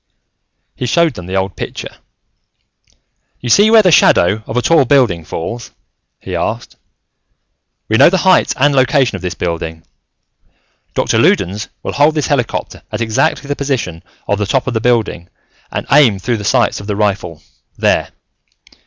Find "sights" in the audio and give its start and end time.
16.43-16.79